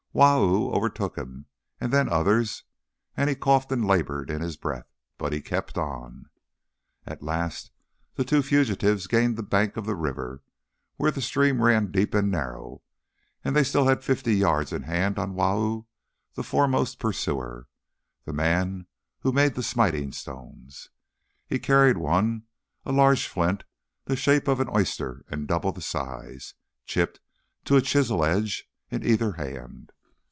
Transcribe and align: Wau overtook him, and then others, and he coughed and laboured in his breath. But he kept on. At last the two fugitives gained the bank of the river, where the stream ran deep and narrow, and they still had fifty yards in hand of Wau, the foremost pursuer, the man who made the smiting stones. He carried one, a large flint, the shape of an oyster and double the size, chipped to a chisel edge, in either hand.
Wau 0.13 0.69
overtook 0.73 1.15
him, 1.17 1.45
and 1.79 1.93
then 1.93 2.09
others, 2.09 2.65
and 3.15 3.29
he 3.29 3.35
coughed 3.35 3.71
and 3.71 3.87
laboured 3.87 4.29
in 4.29 4.41
his 4.41 4.57
breath. 4.57 4.91
But 5.17 5.31
he 5.31 5.39
kept 5.41 5.77
on. 5.77 6.25
At 7.05 7.23
last 7.23 7.71
the 8.15 8.25
two 8.25 8.41
fugitives 8.41 9.07
gained 9.07 9.37
the 9.37 9.41
bank 9.41 9.77
of 9.77 9.85
the 9.85 9.95
river, 9.95 10.43
where 10.97 11.11
the 11.11 11.21
stream 11.21 11.61
ran 11.63 11.91
deep 11.93 12.13
and 12.13 12.29
narrow, 12.29 12.81
and 13.45 13.55
they 13.55 13.63
still 13.63 13.87
had 13.87 14.03
fifty 14.03 14.35
yards 14.35 14.73
in 14.73 14.83
hand 14.83 15.17
of 15.17 15.29
Wau, 15.31 15.87
the 16.33 16.43
foremost 16.43 16.99
pursuer, 16.99 17.69
the 18.25 18.33
man 18.33 18.87
who 19.21 19.31
made 19.31 19.55
the 19.55 19.63
smiting 19.63 20.11
stones. 20.11 20.89
He 21.47 21.57
carried 21.57 21.95
one, 21.97 22.43
a 22.85 22.91
large 22.91 23.29
flint, 23.29 23.63
the 24.03 24.17
shape 24.17 24.49
of 24.49 24.59
an 24.59 24.67
oyster 24.75 25.23
and 25.29 25.47
double 25.47 25.71
the 25.71 25.81
size, 25.81 26.53
chipped 26.85 27.21
to 27.63 27.77
a 27.77 27.81
chisel 27.81 28.25
edge, 28.25 28.69
in 28.89 29.05
either 29.05 29.31
hand. 29.31 29.93